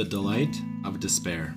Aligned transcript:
The 0.00 0.08
delight 0.08 0.56
of 0.82 0.98
despair. 0.98 1.54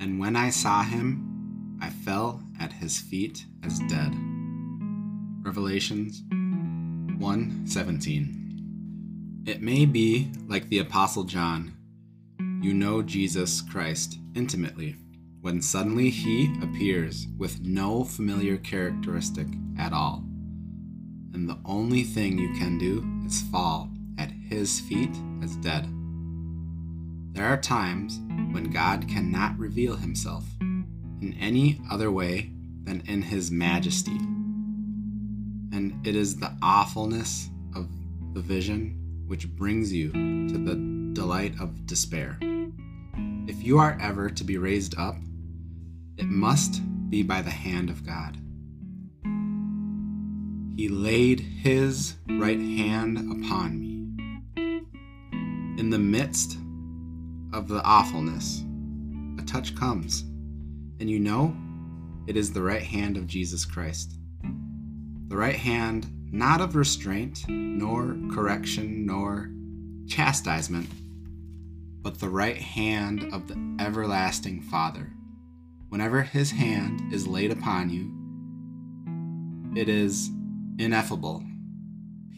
And 0.00 0.18
when 0.18 0.34
I 0.34 0.50
saw 0.50 0.82
him, 0.82 1.78
I 1.80 1.88
fell 1.88 2.42
at 2.58 2.72
his 2.72 2.98
feet 2.98 3.46
as 3.62 3.78
dead. 3.88 4.12
Revelations 5.44 6.24
1:17. 7.20 9.44
It 9.46 9.62
may 9.62 9.86
be 9.86 10.32
like 10.48 10.68
the 10.68 10.80
apostle 10.80 11.22
John. 11.22 11.74
You 12.60 12.74
know 12.74 13.00
Jesus 13.00 13.60
Christ 13.60 14.18
intimately 14.34 14.96
when 15.40 15.62
suddenly 15.62 16.10
he 16.10 16.52
appears 16.60 17.28
with 17.38 17.60
no 17.60 18.02
familiar 18.02 18.56
characteristic 18.56 19.46
at 19.78 19.92
all. 19.92 20.24
And 21.32 21.48
the 21.48 21.60
only 21.64 22.02
thing 22.02 22.38
you 22.38 22.52
can 22.54 22.76
do 22.76 23.04
is 23.24 23.40
fall 23.52 23.88
at 24.18 24.32
his 24.32 24.80
feet 24.80 25.16
as 25.44 25.54
dead. 25.58 25.88
There 27.32 27.46
are 27.46 27.56
times 27.56 28.20
when 28.52 28.70
God 28.70 29.08
cannot 29.08 29.58
reveal 29.58 29.96
himself 29.96 30.44
in 30.60 31.36
any 31.40 31.80
other 31.90 32.10
way 32.10 32.50
than 32.82 33.02
in 33.06 33.22
his 33.22 33.50
majesty. 33.50 34.16
And 35.72 36.04
it 36.04 36.16
is 36.16 36.36
the 36.36 36.52
awfulness 36.62 37.48
of 37.76 37.88
the 38.34 38.40
vision 38.40 39.24
which 39.26 39.48
brings 39.48 39.92
you 39.92 40.10
to 40.10 40.58
the 40.58 40.74
delight 41.12 41.54
of 41.60 41.86
despair. 41.86 42.36
If 43.46 43.62
you 43.62 43.78
are 43.78 43.96
ever 44.00 44.28
to 44.28 44.44
be 44.44 44.58
raised 44.58 44.98
up, 44.98 45.16
it 46.16 46.26
must 46.26 46.82
be 47.10 47.22
by 47.22 47.42
the 47.42 47.50
hand 47.50 47.90
of 47.90 48.04
God. 48.04 48.36
He 50.76 50.88
laid 50.88 51.40
his 51.40 52.16
right 52.28 52.58
hand 52.58 53.18
upon 53.18 53.78
me. 53.78 54.08
In 55.78 55.90
the 55.90 55.98
midst 55.98 56.56
of 57.52 57.68
the 57.68 57.82
awfulness, 57.84 58.64
a 59.38 59.42
touch 59.44 59.74
comes, 59.74 60.22
and 61.00 61.10
you 61.10 61.18
know 61.18 61.56
it 62.26 62.36
is 62.36 62.52
the 62.52 62.62
right 62.62 62.82
hand 62.82 63.16
of 63.16 63.26
Jesus 63.26 63.64
Christ. 63.64 64.14
The 65.28 65.36
right 65.36 65.56
hand 65.56 66.06
not 66.32 66.60
of 66.60 66.76
restraint, 66.76 67.48
nor 67.48 68.16
correction, 68.32 69.04
nor 69.04 69.50
chastisement, 70.06 70.88
but 72.02 72.20
the 72.20 72.28
right 72.28 72.56
hand 72.56 73.28
of 73.32 73.48
the 73.48 73.76
everlasting 73.80 74.62
Father. 74.62 75.10
Whenever 75.88 76.22
his 76.22 76.52
hand 76.52 77.12
is 77.12 77.26
laid 77.26 77.50
upon 77.50 77.90
you, 77.90 78.12
it 79.80 79.88
is 79.88 80.30
ineffable 80.78 81.44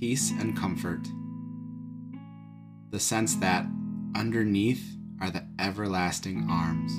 peace 0.02 0.32
and 0.32 0.56
comfort. 0.56 1.06
The 2.90 2.98
sense 2.98 3.36
that 3.36 3.64
underneath 4.16 4.96
are 5.22 5.30
the 5.30 5.46
everlasting 5.60 6.48
arms, 6.50 6.92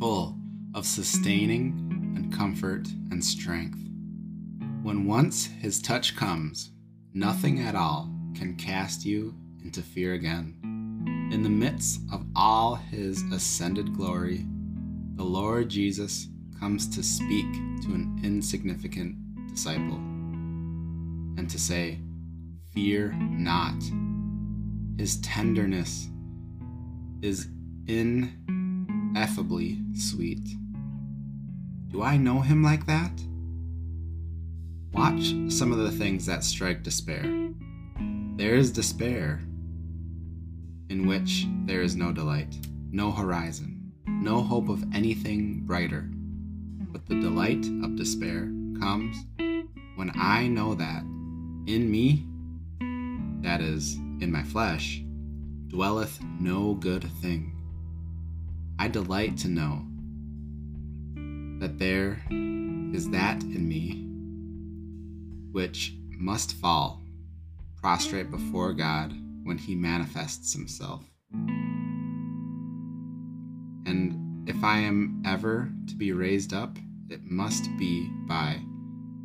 full 0.00 0.38
of 0.74 0.86
sustaining 0.86 2.14
and 2.16 2.32
comfort 2.32 2.88
and 3.10 3.22
strength. 3.22 3.78
When 4.82 5.04
once 5.04 5.44
his 5.44 5.82
touch 5.82 6.16
comes, 6.16 6.72
nothing 7.12 7.60
at 7.60 7.74
all 7.74 8.10
can 8.34 8.56
cast 8.56 9.04
you 9.04 9.34
into 9.62 9.82
fear 9.82 10.14
again. 10.14 10.56
In 11.30 11.42
the 11.42 11.50
midst 11.50 12.00
of 12.10 12.24
all 12.34 12.76
his 12.76 13.22
ascended 13.30 13.94
glory, 13.94 14.46
the 15.16 15.24
Lord 15.24 15.68
Jesus 15.68 16.28
comes 16.58 16.88
to 16.96 17.02
speak 17.02 17.52
to 17.82 17.88
an 17.88 18.18
insignificant 18.24 19.14
disciple 19.50 19.98
and 21.36 21.50
to 21.50 21.58
say, 21.58 22.00
Fear 22.72 23.12
not. 23.12 23.82
His 24.96 25.18
tenderness 25.20 26.08
is 27.22 27.48
ineffably 27.86 29.78
sweet. 29.94 30.46
Do 31.88 32.02
I 32.02 32.16
know 32.16 32.40
him 32.40 32.62
like 32.62 32.86
that? 32.86 33.12
Watch 34.92 35.34
some 35.48 35.72
of 35.72 35.78
the 35.78 35.90
things 35.92 36.26
that 36.26 36.44
strike 36.44 36.82
despair. 36.82 37.22
There 38.36 38.54
is 38.54 38.70
despair 38.70 39.40
in 40.88 41.06
which 41.06 41.46
there 41.64 41.82
is 41.82 41.96
no 41.96 42.12
delight, 42.12 42.54
no 42.90 43.10
horizon, 43.10 43.92
no 44.06 44.42
hope 44.42 44.68
of 44.68 44.84
anything 44.94 45.60
brighter. 45.66 46.08
But 46.92 47.06
the 47.06 47.20
delight 47.20 47.66
of 47.84 47.96
despair 47.96 48.50
comes 48.80 49.16
when 49.96 50.12
I 50.14 50.48
know 50.48 50.74
that 50.74 51.02
in 51.66 51.90
me, 51.90 52.26
that 53.42 53.60
is, 53.60 53.96
in 54.20 54.30
my 54.30 54.42
flesh, 54.42 55.02
dwelleth 55.68 56.22
no 56.40 56.74
good 56.74 57.04
thing. 57.20 57.52
I 58.78 58.88
delight 58.88 59.36
to 59.38 59.48
know 59.48 59.84
that 61.60 61.78
there 61.78 62.22
is 62.30 63.10
that 63.10 63.42
in 63.42 63.68
me 63.68 64.06
which 65.52 65.94
must 66.10 66.52
fall 66.52 67.02
prostrate 67.80 68.30
before 68.30 68.72
God 68.72 69.14
when 69.44 69.58
he 69.58 69.74
manifests 69.74 70.52
himself. 70.52 71.04
And 73.86 74.48
if 74.48 74.62
I 74.62 74.78
am 74.78 75.22
ever 75.24 75.72
to 75.88 75.94
be 75.94 76.12
raised 76.12 76.52
up, 76.52 76.76
it 77.08 77.24
must 77.24 77.68
be 77.78 78.10
by 78.26 78.60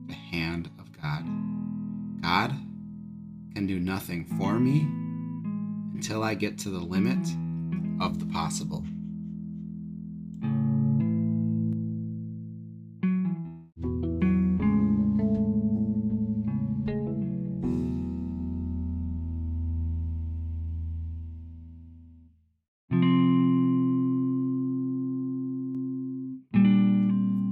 the 0.08 0.14
hand 0.14 0.70
of 0.80 0.92
God. 1.02 1.26
God 2.22 2.52
can 3.54 3.68
do 3.68 3.80
nothing 3.80 4.26
for 4.38 4.60
me 4.60 4.88
until 6.02 6.24
I 6.24 6.34
get 6.34 6.58
to 6.58 6.70
the 6.72 6.80
limit 6.80 7.20
of 8.02 8.18
the 8.18 8.26
possible. 8.26 8.84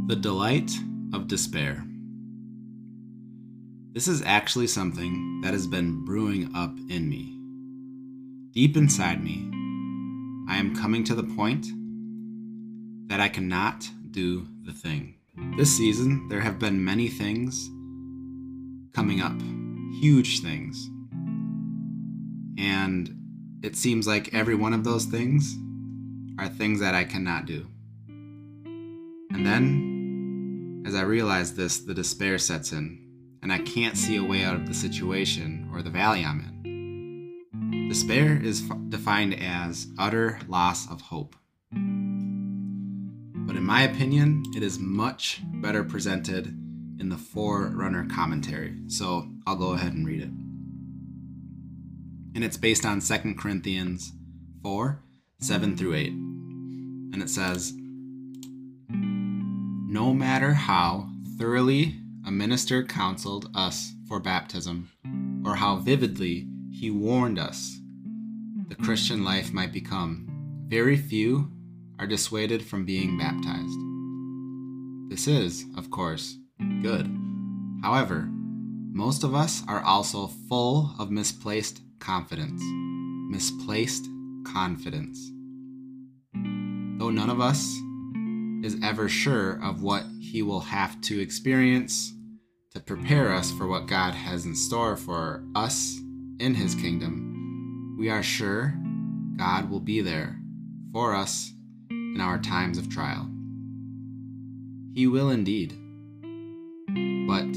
The 0.07 0.15
delight 0.15 0.71
of 1.13 1.27
despair. 1.27 1.85
This 3.93 4.07
is 4.07 4.23
actually 4.23 4.65
something 4.65 5.41
that 5.43 5.53
has 5.53 5.67
been 5.67 6.03
brewing 6.03 6.49
up 6.55 6.75
in 6.89 7.07
me. 7.07 7.38
Deep 8.51 8.75
inside 8.75 9.23
me, 9.23 9.47
I 10.49 10.57
am 10.57 10.75
coming 10.75 11.03
to 11.03 11.13
the 11.13 11.23
point 11.23 11.67
that 13.07 13.19
I 13.19 13.29
cannot 13.29 13.87
do 14.09 14.47
the 14.63 14.73
thing. 14.73 15.13
This 15.55 15.77
season, 15.77 16.27
there 16.29 16.41
have 16.41 16.57
been 16.57 16.83
many 16.83 17.09
things 17.09 17.69
coming 18.91 19.21
up, 19.21 19.39
huge 20.01 20.41
things. 20.41 20.89
And 22.57 23.15
it 23.61 23.75
seems 23.75 24.07
like 24.07 24.33
every 24.33 24.55
one 24.55 24.73
of 24.73 24.83
those 24.83 25.05
things 25.05 25.55
are 26.39 26.49
things 26.49 26.79
that 26.79 26.95
I 26.95 27.03
cannot 27.03 27.45
do. 27.45 27.67
And 29.31 29.45
then, 29.45 30.83
as 30.87 30.95
I 30.95 31.01
realize 31.01 31.53
this, 31.53 31.81
the 31.81 31.93
despair 31.93 32.39
sets 32.39 32.71
in, 32.71 32.99
and 33.43 33.53
I 33.53 33.59
can't 33.59 33.95
see 33.95 34.15
a 34.15 34.23
way 34.23 34.43
out 34.43 34.55
of 34.55 34.65
the 34.65 34.73
situation 34.73 35.69
or 35.71 35.83
the 35.83 35.91
valley 35.91 36.25
I'm 36.25 36.39
in. 36.39 36.68
Despair 37.89 38.39
is 38.39 38.61
defined 38.89 39.33
as 39.41 39.87
utter 39.97 40.37
loss 40.47 40.87
of 40.91 41.01
hope. 41.01 41.35
But 41.71 43.55
in 43.55 43.63
my 43.63 43.81
opinion, 43.81 44.43
it 44.55 44.61
is 44.61 44.77
much 44.77 45.41
better 45.55 45.83
presented 45.83 46.45
in 46.99 47.09
the 47.09 47.17
Forerunner 47.17 48.05
commentary. 48.05 48.75
So 48.89 49.27
I'll 49.47 49.55
go 49.55 49.71
ahead 49.71 49.93
and 49.93 50.05
read 50.05 50.21
it. 50.21 50.29
And 52.35 52.43
it's 52.43 52.57
based 52.57 52.85
on 52.85 52.99
2 52.99 53.33
Corinthians 53.33 54.13
4 54.61 55.01
7 55.39 55.75
through 55.75 55.95
8. 55.95 56.09
And 56.09 57.23
it 57.23 57.29
says, 57.31 57.73
no 58.91 60.13
matter 60.13 60.53
how 60.53 61.09
thoroughly 61.39 61.95
a 62.23 62.29
minister 62.29 62.83
counseled 62.83 63.49
us 63.55 63.93
for 64.07 64.19
baptism, 64.19 64.91
or 65.43 65.55
how 65.55 65.77
vividly 65.77 66.47
he 66.79 66.89
warned 66.89 67.37
us 67.37 67.77
the 68.69 68.75
Christian 68.75 69.25
life 69.25 69.51
might 69.51 69.73
become, 69.73 70.27
very 70.69 70.95
few 70.95 71.51
are 71.99 72.07
dissuaded 72.07 72.63
from 72.63 72.85
being 72.85 73.17
baptized. 73.17 73.77
This 75.09 75.27
is, 75.27 75.65
of 75.75 75.91
course, 75.91 76.37
good. 76.81 77.13
However, 77.81 78.29
most 78.93 79.25
of 79.25 79.35
us 79.35 79.61
are 79.67 79.81
also 79.81 80.27
full 80.47 80.93
of 80.97 81.11
misplaced 81.11 81.81
confidence. 81.99 82.61
Misplaced 83.29 84.07
confidence. 84.45 85.19
Though 86.33 87.11
none 87.11 87.29
of 87.29 87.41
us 87.41 87.75
is 88.63 88.77
ever 88.81 89.09
sure 89.09 89.61
of 89.61 89.81
what 89.81 90.05
he 90.21 90.43
will 90.43 90.61
have 90.61 91.01
to 91.01 91.19
experience 91.19 92.13
to 92.73 92.79
prepare 92.79 93.33
us 93.33 93.51
for 93.51 93.67
what 93.67 93.87
God 93.87 94.13
has 94.13 94.45
in 94.45 94.55
store 94.55 94.95
for 94.95 95.43
us 95.55 95.99
in 96.39 96.55
his 96.55 96.73
kingdom, 96.73 97.95
we 97.99 98.09
are 98.09 98.23
sure 98.23 98.73
God 99.35 99.69
will 99.69 99.79
be 99.79 100.01
there 100.01 100.39
for 100.93 101.13
us 101.13 101.51
in 101.89 102.19
our 102.21 102.39
times 102.39 102.77
of 102.77 102.89
trial. 102.89 103.29
He 104.93 105.05
will 105.05 105.29
indeed. 105.29 105.73
But 107.27 107.47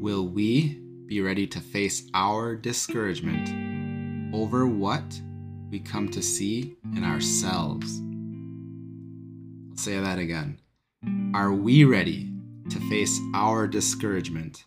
will 0.00 0.28
we 0.28 0.78
be 1.06 1.20
ready 1.20 1.46
to 1.48 1.60
face 1.60 2.08
our 2.14 2.54
discouragement 2.54 4.34
over 4.34 4.66
what 4.66 5.20
we 5.70 5.80
come 5.80 6.08
to 6.10 6.22
see 6.22 6.76
in 6.94 7.04
ourselves? 7.04 8.00
I'll 9.70 9.76
say 9.76 9.98
that 9.98 10.18
again. 10.18 10.58
Are 11.34 11.52
we 11.52 11.84
ready 11.84 12.30
to 12.70 12.78
face 12.88 13.18
our 13.34 13.66
discouragement 13.66 14.64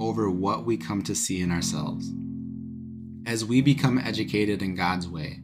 over 0.00 0.30
what 0.30 0.64
we 0.64 0.76
come 0.76 1.02
to 1.02 1.14
see 1.14 1.40
in 1.40 1.50
ourselves? 1.50 2.12
As 3.24 3.44
we 3.44 3.60
become 3.60 3.98
educated 3.98 4.62
in 4.62 4.74
God's 4.74 5.06
way, 5.06 5.38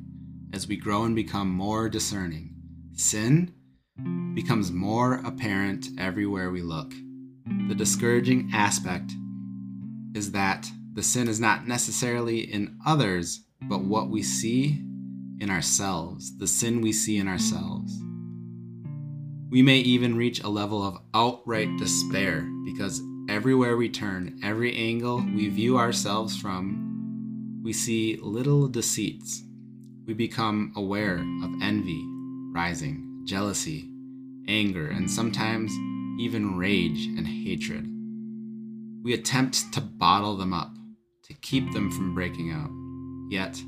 as 0.53 0.67
we 0.67 0.77
grow 0.77 1.05
and 1.05 1.15
become 1.15 1.49
more 1.49 1.89
discerning, 1.89 2.57
sin 2.95 3.55
becomes 4.35 4.73
more 4.73 5.21
apparent 5.25 5.87
everywhere 5.97 6.51
we 6.51 6.61
look. 6.61 6.93
The 7.69 7.77
discouraging 7.77 8.51
aspect 8.53 9.13
is 10.13 10.33
that 10.33 10.69
the 10.95 11.05
sin 11.05 11.29
is 11.29 11.39
not 11.39 11.69
necessarily 11.69 12.41
in 12.41 12.77
others, 12.85 13.45
but 13.63 13.83
what 13.85 14.11
we 14.11 14.25
see 14.25 14.83
in 15.39 15.49
ourselves, 15.49 16.37
the 16.37 16.49
sin 16.49 16.81
we 16.81 16.93
see 16.93 17.17
in 17.19 17.29
ourselves. 17.29 17.97
We 19.51 19.63
may 19.63 19.79
even 19.79 20.17
reach 20.17 20.43
a 20.43 20.49
level 20.49 20.83
of 20.83 20.99
outright 21.15 21.77
despair 21.79 22.41
because 22.65 23.01
everywhere 23.29 23.77
we 23.77 23.89
turn, 23.89 24.41
every 24.43 24.75
angle 24.75 25.25
we 25.33 25.49
view 25.49 25.79
ourselves 25.79 26.37
from, 26.37 26.89
we 27.63 27.73
see 27.73 28.19
little 28.23 28.69
deceits. 28.69 29.43
We 30.07 30.15
become 30.15 30.73
aware 30.77 31.17
of 31.17 31.63
envy 31.63 32.05
rising, 32.53 33.23
jealousy, 33.25 33.89
anger, 34.49 34.89
and 34.89 35.11
sometimes 35.11 35.73
even 36.19 36.57
rage 36.57 37.07
and 37.07 37.27
hatred. 37.27 37.87
We 39.05 39.15
attempt 39.15 39.73
to 39.75 39.81
bottle 39.81 40.37
them 40.37 40.53
up, 40.53 40.75
to 41.25 41.35
keep 41.35 41.73
them 41.73 41.91
from 41.91 42.15
breaking 42.15 42.51
out, 42.51 42.71
yet 43.31 43.63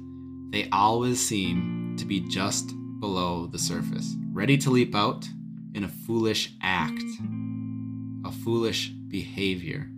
they 0.51 0.69
always 0.71 1.25
seem 1.25 1.95
to 1.99 2.05
be 2.05 2.21
just 2.29 2.73
below 2.99 3.47
the 3.47 3.59
surface, 3.59 4.17
ready 4.33 4.59
to 4.59 4.71
leap 4.71 4.95
out 4.95 5.29
in 5.75 5.85
a 5.85 5.89
foolish 5.89 6.53
act, 6.63 7.03
a 8.25 8.33
foolish 8.33 8.89
behavior. 8.89 9.89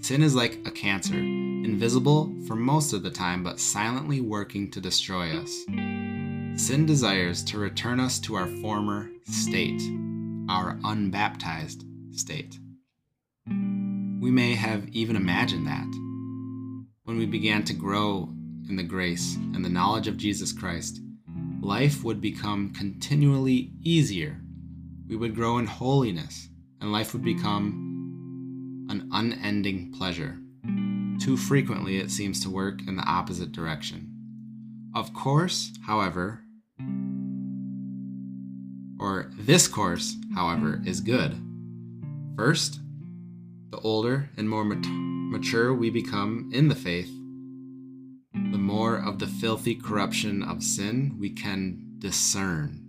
Sin 0.00 0.22
is 0.22 0.34
like 0.34 0.60
a 0.64 0.70
cancer, 0.70 1.14
invisible 1.14 2.32
for 2.46 2.54
most 2.54 2.92
of 2.92 3.02
the 3.02 3.10
time, 3.10 3.42
but 3.42 3.58
silently 3.58 4.20
working 4.20 4.70
to 4.70 4.80
destroy 4.80 5.36
us. 5.36 5.64
Sin 6.54 6.86
desires 6.86 7.42
to 7.44 7.58
return 7.58 8.00
us 8.00 8.18
to 8.20 8.34
our 8.34 8.46
former 8.46 9.10
state, 9.24 9.82
our 10.48 10.78
unbaptized 10.84 11.84
state. 12.12 12.58
We 13.46 14.30
may 14.30 14.54
have 14.54 14.88
even 14.90 15.16
imagined 15.16 15.66
that 15.66 15.88
when 17.04 17.18
we 17.18 17.26
began 17.26 17.64
to 17.64 17.74
grow 17.74 18.30
in 18.68 18.76
the 18.76 18.82
grace 18.82 19.36
and 19.36 19.64
the 19.64 19.68
knowledge 19.68 20.08
of 20.08 20.16
Jesus 20.16 20.52
Christ, 20.52 21.00
life 21.60 22.04
would 22.04 22.20
become 22.20 22.70
continually 22.70 23.72
easier. 23.82 24.40
We 25.08 25.16
would 25.16 25.34
grow 25.34 25.58
in 25.58 25.66
holiness, 25.66 26.48
and 26.80 26.92
life 26.92 27.12
would 27.12 27.24
become 27.24 27.87
an 28.88 29.08
unending 29.12 29.92
pleasure. 29.92 30.38
Too 31.20 31.36
frequently, 31.36 31.98
it 31.98 32.10
seems 32.10 32.42
to 32.42 32.50
work 32.50 32.80
in 32.86 32.96
the 32.96 33.02
opposite 33.02 33.52
direction. 33.52 34.12
Of 34.94 35.12
course, 35.12 35.72
however, 35.86 36.40
or 38.98 39.30
this 39.38 39.68
course, 39.68 40.16
however, 40.34 40.82
is 40.84 41.00
good. 41.00 41.36
First, 42.36 42.80
the 43.70 43.78
older 43.80 44.30
and 44.36 44.48
more 44.48 44.64
mat- 44.64 44.86
mature 44.86 45.74
we 45.74 45.90
become 45.90 46.50
in 46.52 46.68
the 46.68 46.74
faith, 46.74 47.10
the 48.32 48.58
more 48.58 48.96
of 48.96 49.18
the 49.18 49.26
filthy 49.26 49.74
corruption 49.74 50.42
of 50.42 50.62
sin 50.62 51.16
we 51.18 51.30
can 51.30 51.96
discern. 51.98 52.84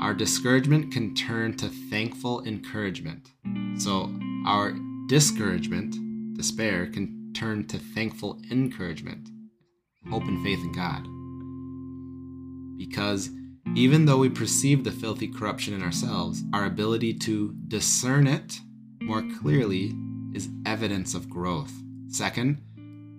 Our 0.00 0.14
discouragement 0.14 0.92
can 0.92 1.14
turn 1.14 1.56
to 1.58 1.68
thankful 1.68 2.44
encouragement. 2.44 3.30
So, 3.76 4.12
our 4.46 4.74
discouragement, 5.08 6.36
despair, 6.36 6.86
can 6.86 7.32
turn 7.34 7.66
to 7.66 7.78
thankful 7.78 8.40
encouragement, 8.50 9.28
hope 10.08 10.24
and 10.24 10.42
faith 10.44 10.60
in 10.60 10.72
God. 10.72 11.02
Because 12.78 13.30
even 13.74 14.04
though 14.04 14.18
we 14.18 14.28
perceive 14.28 14.84
the 14.84 14.92
filthy 14.92 15.26
corruption 15.26 15.74
in 15.74 15.82
ourselves, 15.82 16.42
our 16.52 16.66
ability 16.66 17.14
to 17.14 17.54
discern 17.68 18.26
it 18.26 18.58
more 19.02 19.22
clearly 19.40 19.92
is 20.34 20.48
evidence 20.66 21.14
of 21.14 21.28
growth. 21.28 21.72
Second, 22.08 22.62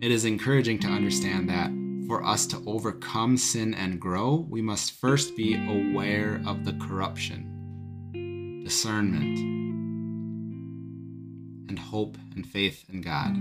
it 0.02 0.12
is 0.12 0.26
encouraging 0.26 0.80
to 0.80 0.88
understand 0.88 1.50
that 1.50 1.72
for 2.08 2.24
us 2.24 2.46
to 2.48 2.64
overcome 2.68 3.36
sin 3.36 3.74
and 3.74 4.00
grow, 4.00 4.46
we 4.50 4.62
must 4.62 4.94
first 4.94 5.36
be 5.36 5.56
aware 5.56 6.42
of 6.46 6.64
the 6.64 6.74
corruption, 6.74 8.62
discernment, 8.64 9.65
and 11.76 11.84
hope 11.88 12.18
and 12.36 12.48
faith 12.48 12.86
in 12.88 13.02
God. 13.02 13.36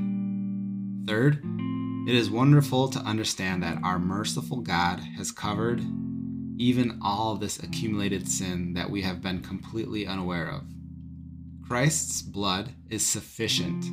Third, 1.07 1.41
it 2.09 2.17
is 2.17 2.29
wonderful 2.29 2.89
to 2.89 2.99
understand 2.99 3.63
that 3.63 3.79
our 3.85 4.01
merciful 4.01 4.57
God 4.57 4.99
has 5.17 5.31
covered 5.31 5.81
even 6.59 6.99
all 7.01 7.37
this 7.37 7.63
accumulated 7.63 8.29
sin 8.29 8.75
that 8.75 8.91
we 8.91 9.03
have 9.03 9.23
been 9.23 9.41
completely 9.41 10.05
unaware 10.05 10.51
of. 10.51 10.65
Christ's 11.65 12.23
blood 12.23 12.71
is 12.91 13.07
sufficient. 13.07 13.85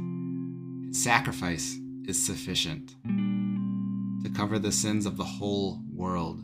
His 0.87 1.03
sacrifice 1.03 1.77
is 2.07 2.25
sufficient 2.25 2.95
to 4.23 4.29
cover 4.35 4.57
the 4.57 4.71
sins 4.71 5.05
of 5.05 5.17
the 5.17 5.23
whole 5.23 5.81
world. 5.93 6.41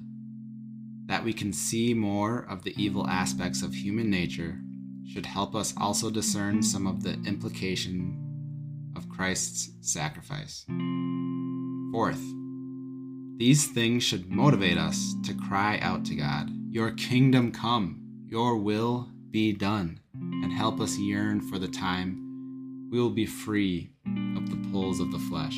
That 1.07 1.23
we 1.23 1.33
can 1.33 1.51
see 1.51 1.95
more 1.95 2.45
of 2.47 2.61
the 2.61 2.79
evil 2.79 3.07
aspects 3.07 3.63
of 3.63 3.73
human 3.73 4.11
nature 4.11 4.59
should 5.07 5.25
help 5.25 5.55
us 5.55 5.73
also 5.77 6.09
discern 6.09 6.61
some 6.61 6.85
of 6.85 7.03
the 7.03 7.13
implication 7.25 8.23
of 8.95 9.09
Christ's 9.09 9.71
sacrifice. 9.81 10.65
Fourth, 11.91 12.21
these 13.37 13.67
things 13.67 14.03
should 14.03 14.29
motivate 14.29 14.77
us 14.77 15.15
to 15.25 15.33
cry 15.33 15.79
out 15.81 16.03
to 16.05 16.15
God, 16.15 16.49
Your 16.69 16.91
kingdom 16.91 17.51
come, 17.51 18.01
your 18.27 18.57
will 18.57 19.09
be 19.31 19.53
done, 19.53 19.99
and 20.13 20.51
help 20.51 20.81
us 20.81 20.97
yearn 20.97 21.41
for 21.41 21.59
the 21.59 21.67
time 21.67 22.89
we 22.91 22.99
will 22.99 23.09
be 23.09 23.25
free 23.25 23.91
of 24.35 24.49
the 24.49 24.69
pulls 24.71 24.99
of 24.99 25.11
the 25.11 25.19
flesh. 25.19 25.57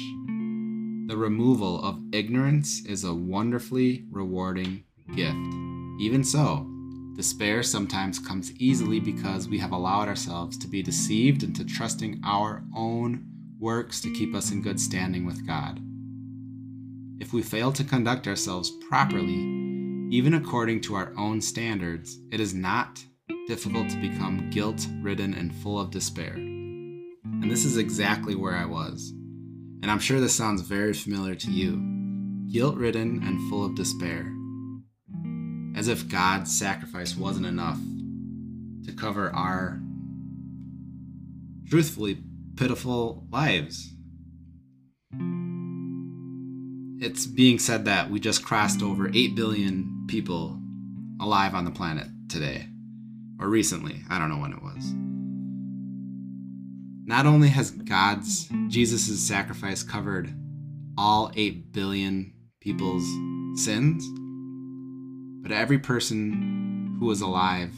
The 1.07 1.17
removal 1.17 1.83
of 1.83 2.01
ignorance 2.11 2.85
is 2.85 3.03
a 3.03 3.13
wonderfully 3.13 4.05
rewarding 4.11 4.83
gift. 5.15 5.37
Even 5.99 6.23
so, 6.23 6.67
despair 7.19 7.61
sometimes 7.61 8.17
comes 8.17 8.51
easily 8.53 8.99
because 8.99 9.47
we 9.47 9.59
have 9.59 9.73
allowed 9.73 10.07
ourselves 10.07 10.57
to 10.57 10.67
be 10.67 10.81
deceived 10.81 11.43
into 11.43 11.63
trusting 11.65 12.21
our 12.25 12.63
own 12.75 13.25
works 13.59 14.01
to 14.01 14.13
keep 14.13 14.33
us 14.33 14.51
in 14.51 14.61
good 14.61 14.79
standing 14.79 15.25
with 15.25 15.45
God 15.45 15.79
if 17.19 17.33
we 17.33 17.41
fail 17.41 17.71
to 17.73 17.83
conduct 17.83 18.27
ourselves 18.27 18.71
properly, 18.89 19.35
even 20.09 20.33
according 20.33 20.81
to 20.81 20.95
our 20.95 21.13
own 21.17 21.41
standards, 21.41 22.17
it 22.31 22.39
is 22.39 22.53
not 22.53 23.03
difficult 23.47 23.89
to 23.89 24.01
become 24.01 24.49
guilt 24.51 24.87
ridden 25.01 25.33
and 25.33 25.53
full 25.53 25.79
of 25.79 25.91
despair. 25.91 26.33
And 26.33 27.51
this 27.51 27.65
is 27.65 27.77
exactly 27.77 28.35
where 28.35 28.55
I 28.55 28.65
was. 28.65 29.11
And 29.81 29.91
I'm 29.91 29.99
sure 29.99 30.19
this 30.19 30.35
sounds 30.35 30.61
very 30.61 30.93
familiar 30.93 31.35
to 31.35 31.51
you 31.51 31.97
guilt 32.51 32.75
ridden 32.77 33.21
and 33.23 33.49
full 33.49 33.65
of 33.65 33.75
despair. 33.75 34.33
As 35.75 35.87
if 35.87 36.09
God's 36.09 36.57
sacrifice 36.57 37.15
wasn't 37.15 37.45
enough 37.45 37.79
to 38.85 38.91
cover 38.91 39.29
our 39.31 39.79
truthfully 41.69 42.17
pitiful 42.55 43.25
lives. 43.31 43.93
It's 47.01 47.25
being 47.25 47.59
said 47.59 47.85
that 47.85 48.09
we 48.09 48.19
just 48.19 48.43
crossed 48.43 48.81
over 48.81 49.09
8 49.13 49.35
billion 49.35 50.05
people 50.07 50.59
alive 51.21 51.53
on 51.53 51.63
the 51.63 51.71
planet 51.71 52.07
today 52.29 52.67
or 53.39 53.47
recently 53.47 54.01
i 54.09 54.19
don't 54.19 54.29
know 54.29 54.37
when 54.37 54.53
it 54.53 54.61
was. 54.61 54.93
Not 57.05 57.25
only 57.25 57.47
has 57.49 57.71
god's 57.71 58.49
jesus' 58.67 59.25
sacrifice 59.25 59.83
covered 59.83 60.33
all 60.97 61.31
8 61.35 61.71
billion 61.71 62.33
people's 62.59 63.05
sins 63.63 64.05
but 65.41 65.51
every 65.51 65.79
person 65.79 66.97
who 66.99 67.05
was 67.05 67.21
alive 67.21 67.73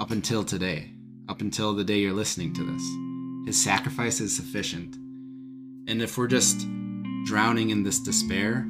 up 0.00 0.10
until 0.10 0.44
today 0.44 0.90
up 1.28 1.40
until 1.40 1.74
the 1.74 1.84
day 1.84 1.98
you're 1.98 2.12
listening 2.12 2.52
to 2.52 2.64
this 2.64 3.46
his 3.46 3.62
sacrifice 3.62 4.20
is 4.20 4.34
sufficient 4.34 4.96
and 5.88 6.00
if 6.00 6.16
we're 6.16 6.28
just 6.28 6.66
drowning 7.24 7.70
in 7.70 7.82
this 7.82 7.98
despair, 7.98 8.66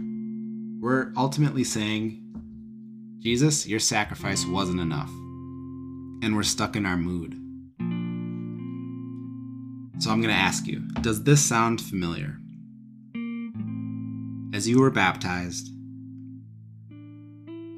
we're 0.81 1.13
ultimately 1.17 1.65
saying, 1.65 2.19
Jesus, 3.21 3.67
your 3.67 3.79
sacrifice 3.79 4.47
wasn't 4.47 4.81
enough. 4.81 5.11
And 6.23 6.35
we're 6.35 6.43
stuck 6.43 6.77
in 6.77 6.87
our 6.87 6.97
mood. 6.97 7.35
So 10.03 10.11
I'm 10.11 10.21
going 10.21 10.35
to 10.35 10.41
ask 10.41 10.67
you 10.67 10.81
Does 11.01 11.23
this 11.23 11.45
sound 11.45 11.81
familiar? 11.81 12.39
As 14.55 14.69
you 14.69 14.81
were 14.81 14.91
baptized 14.91 15.69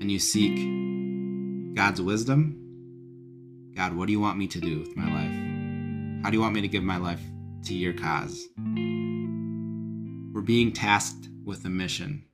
and 0.04 0.12
you 0.12 0.18
seek 0.18 0.54
God's 1.75 2.02
wisdom, 2.02 2.61
God, 3.75 3.96
what 3.96 4.04
do 4.04 4.12
you 4.12 4.20
want 4.20 4.37
me 4.37 4.46
to 4.49 4.61
do 4.61 4.78
with 4.80 4.94
my 4.94 5.04
life? 5.04 6.23
How 6.23 6.28
do 6.28 6.37
you 6.37 6.42
want 6.42 6.54
me 6.54 6.61
to 6.61 6.68
give 6.68 6.82
my 6.82 6.99
life 6.99 7.23
to 7.64 7.73
your 7.73 7.94
cause? 7.94 8.46
We're 10.34 10.42
being 10.42 10.73
tasked 10.73 11.30
with 11.46 11.64
a 11.64 11.70
mission 11.70 12.26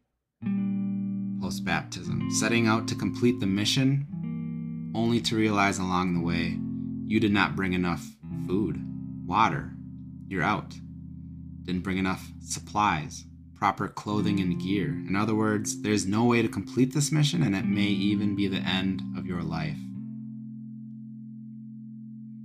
post 1.40 1.64
baptism, 1.64 2.28
setting 2.32 2.66
out 2.66 2.88
to 2.88 2.96
complete 2.96 3.38
the 3.38 3.46
mission, 3.46 4.90
only 4.96 5.20
to 5.20 5.36
realize 5.36 5.78
along 5.78 6.14
the 6.14 6.26
way 6.26 6.58
you 7.06 7.20
did 7.20 7.32
not 7.32 7.54
bring 7.54 7.74
enough 7.74 8.04
food, 8.48 8.82
water, 9.24 9.70
you're 10.26 10.42
out. 10.42 10.74
Didn't 11.62 11.82
bring 11.82 11.98
enough 11.98 12.32
supplies, 12.40 13.26
proper 13.60 13.86
clothing 13.86 14.40
and 14.40 14.58
gear. 14.58 14.86
In 15.06 15.14
other 15.14 15.34
words, 15.34 15.82
there's 15.82 16.06
no 16.06 16.24
way 16.24 16.40
to 16.40 16.48
complete 16.48 16.94
this 16.94 17.12
mission, 17.12 17.42
and 17.42 17.54
it 17.54 17.66
may 17.66 17.82
even 17.82 18.34
be 18.34 18.48
the 18.48 18.56
end 18.56 19.02
of 19.16 19.26
your 19.26 19.42
life. 19.42 19.76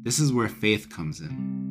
This 0.04 0.20
is 0.20 0.34
where 0.34 0.50
faith 0.50 0.90
comes 0.90 1.22
in 1.22 1.64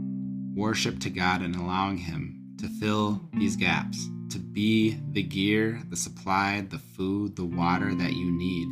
worship 0.56 1.00
to 1.00 1.10
God 1.10 1.42
and 1.42 1.54
allowing 1.56 1.98
Him 1.98 2.40
to 2.58 2.68
fill 2.68 3.28
these 3.34 3.56
gaps, 3.56 4.08
to 4.30 4.38
be 4.38 4.98
the 5.10 5.22
gear, 5.22 5.82
the 5.90 5.96
supply, 5.96 6.64
the 6.70 6.78
food, 6.78 7.34
the 7.36 7.44
water 7.44 7.92
that 7.94 8.12
you 8.12 8.30
need. 8.30 8.68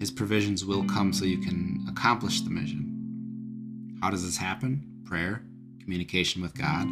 His 0.00 0.10
provisions 0.10 0.64
will 0.64 0.84
come 0.84 1.12
so 1.12 1.24
you 1.24 1.38
can 1.38 1.84
accomplish 1.88 2.42
the 2.42 2.50
mission. 2.50 3.98
How 4.02 4.10
does 4.10 4.24
this 4.24 4.36
happen? 4.36 4.84
Prayer, 5.06 5.42
communication 5.80 6.42
with 6.42 6.54
God, 6.54 6.86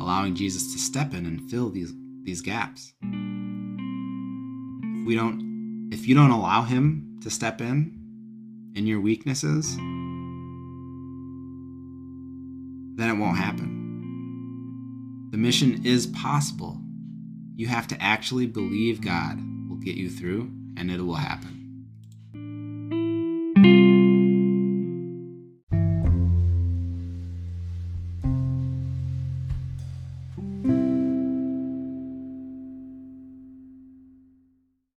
allowing 0.00 0.34
Jesus 0.34 0.72
to 0.72 0.78
step 0.78 1.14
in 1.14 1.26
and 1.26 1.50
fill 1.50 1.70
these 1.70 1.92
these 2.22 2.40
gaps. 2.40 2.92
If 4.92 5.06
we 5.06 5.14
don't 5.14 5.90
if 5.92 6.06
you 6.06 6.14
don't 6.14 6.30
allow 6.30 6.62
him 6.62 7.18
to 7.22 7.30
step 7.30 7.60
in 7.60 7.94
in 8.74 8.86
your 8.86 9.00
weaknesses, 9.00 9.76
then 12.96 13.10
it 13.10 13.18
won't 13.18 13.38
happen. 13.38 15.28
The 15.30 15.38
mission 15.38 15.84
is 15.84 16.06
possible. 16.06 16.80
You 17.56 17.66
have 17.68 17.86
to 17.88 18.02
actually 18.02 18.46
believe 18.46 19.00
God 19.00 19.38
will 19.68 19.76
get 19.76 19.96
you 19.96 20.08
through 20.10 20.50
and 20.76 20.90
it 20.90 21.00
will 21.00 21.14
happen. 21.14 21.57